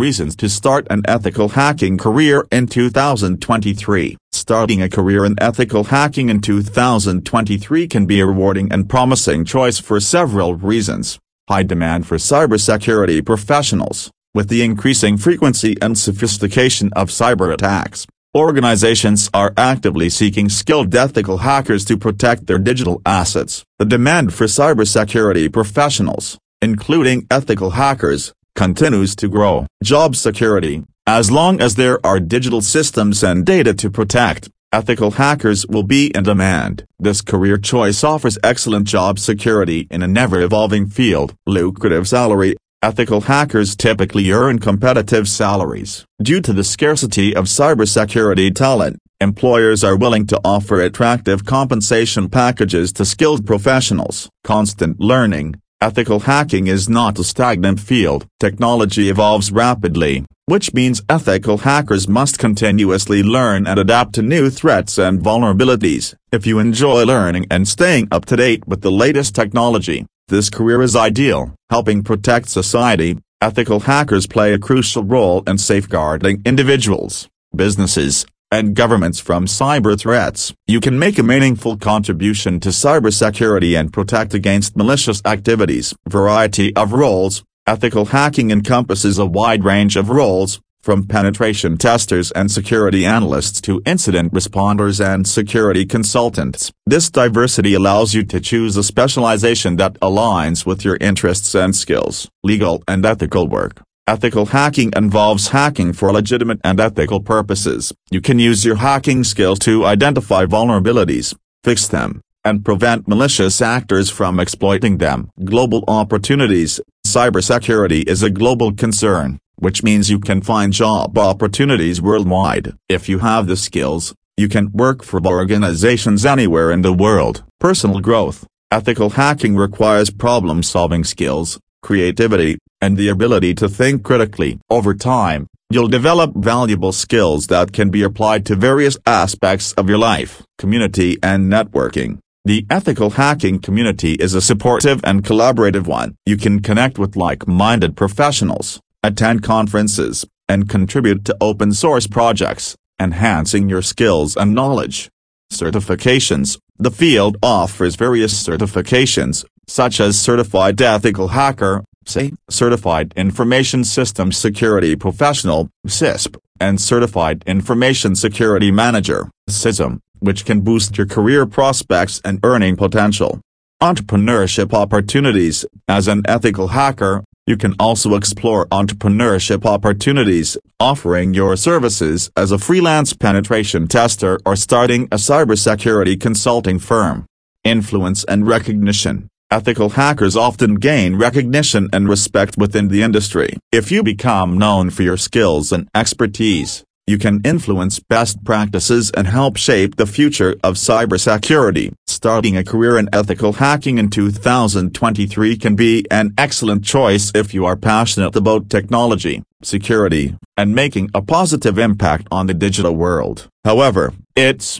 [0.00, 4.16] Reasons to start an ethical hacking career in 2023.
[4.32, 9.78] Starting a career in ethical hacking in 2023 can be a rewarding and promising choice
[9.78, 11.18] for several reasons.
[11.50, 14.10] High demand for cybersecurity professionals.
[14.32, 21.38] With the increasing frequency and sophistication of cyber attacks, organizations are actively seeking skilled ethical
[21.48, 23.64] hackers to protect their digital assets.
[23.78, 29.66] The demand for cybersecurity professionals, including ethical hackers, continues to grow.
[29.82, 35.66] Job security, as long as there are digital systems and data to protect, ethical hackers
[35.66, 36.84] will be in demand.
[36.98, 41.34] This career choice offers excellent job security in an ever-evolving field.
[41.46, 46.04] Lucrative salary, ethical hackers typically earn competitive salaries.
[46.22, 52.92] Due to the scarcity of cybersecurity talent, employers are willing to offer attractive compensation packages
[52.92, 54.30] to skilled professionals.
[54.44, 58.26] Constant learning, Ethical hacking is not a stagnant field.
[58.38, 64.98] Technology evolves rapidly, which means ethical hackers must continuously learn and adapt to new threats
[64.98, 66.14] and vulnerabilities.
[66.32, 70.82] If you enjoy learning and staying up to date with the latest technology, this career
[70.82, 71.54] is ideal.
[71.70, 79.20] Helping protect society, ethical hackers play a crucial role in safeguarding individuals, businesses, and governments
[79.20, 80.52] from cyber threats.
[80.66, 85.94] You can make a meaningful contribution to cybersecurity and protect against malicious activities.
[86.08, 87.44] Variety of roles.
[87.66, 93.82] Ethical hacking encompasses a wide range of roles, from penetration testers and security analysts to
[93.84, 96.72] incident responders and security consultants.
[96.86, 102.28] This diversity allows you to choose a specialization that aligns with your interests and skills.
[102.42, 103.82] Legal and ethical work.
[104.10, 107.92] Ethical hacking involves hacking for legitimate and ethical purposes.
[108.10, 114.10] You can use your hacking skills to identify vulnerabilities, fix them, and prevent malicious actors
[114.10, 115.30] from exploiting them.
[115.44, 116.80] Global opportunities.
[117.06, 122.72] Cybersecurity is a global concern, which means you can find job opportunities worldwide.
[122.88, 127.44] If you have the skills, you can work for organizations anywhere in the world.
[127.60, 128.44] Personal growth.
[128.72, 134.58] Ethical hacking requires problem-solving skills, creativity, and the ability to think critically.
[134.70, 139.98] Over time, you'll develop valuable skills that can be applied to various aspects of your
[139.98, 140.42] life.
[140.58, 142.18] Community and networking.
[142.44, 146.16] The ethical hacking community is a supportive and collaborative one.
[146.24, 153.68] You can connect with like-minded professionals, attend conferences, and contribute to open source projects, enhancing
[153.68, 155.10] your skills and knowledge.
[155.52, 164.36] Certifications The field offers various certifications, such as Certified Ethical Hacker, say, Certified Information Systems
[164.36, 172.20] Security Professional, CISSP, and Certified Information Security Manager, CISM, which can boost your career prospects
[172.24, 173.40] and earning potential.
[173.82, 182.30] Entrepreneurship opportunities, as an ethical hacker, you can also explore entrepreneurship opportunities, offering your services
[182.36, 187.26] as a freelance penetration tester or starting a cybersecurity consulting firm.
[187.64, 189.28] Influence and recognition.
[189.50, 193.56] Ethical hackers often gain recognition and respect within the industry.
[193.72, 199.26] If you become known for your skills and expertise, you can influence best practices and
[199.26, 201.92] help shape the future of cybersecurity.
[202.06, 207.66] Starting a career in ethical hacking in 2023 can be an excellent choice if you
[207.66, 213.48] are passionate about technology, security, and making a positive impact on the digital world.
[213.64, 214.78] However, it's